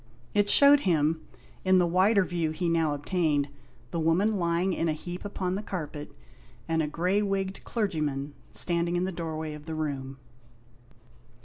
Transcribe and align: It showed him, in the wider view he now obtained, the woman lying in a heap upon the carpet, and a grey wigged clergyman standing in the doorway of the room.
It 0.33 0.49
showed 0.49 0.79
him, 0.79 1.27
in 1.63 1.77
the 1.77 1.85
wider 1.85 2.25
view 2.25 2.49
he 2.49 2.67
now 2.67 2.95
obtained, 2.95 3.49
the 3.91 3.99
woman 3.99 4.39
lying 4.39 4.73
in 4.73 4.89
a 4.89 4.93
heap 4.93 5.23
upon 5.23 5.53
the 5.53 5.61
carpet, 5.61 6.11
and 6.67 6.81
a 6.81 6.87
grey 6.87 7.21
wigged 7.21 7.63
clergyman 7.65 8.33
standing 8.49 8.95
in 8.95 9.03
the 9.05 9.11
doorway 9.11 9.53
of 9.53 9.67
the 9.67 9.75
room. 9.75 10.17